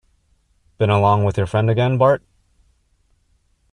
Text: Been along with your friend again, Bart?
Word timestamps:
Been 0.79 0.89
along 0.89 1.25
with 1.25 1.37
your 1.37 1.45
friend 1.45 1.69
again, 1.69 1.99
Bart? 1.99 2.23